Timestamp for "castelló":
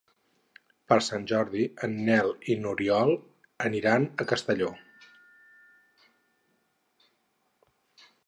4.33-4.71